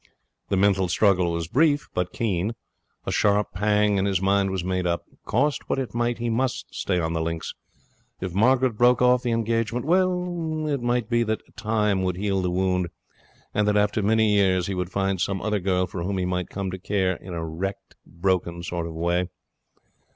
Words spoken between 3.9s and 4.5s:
and his mind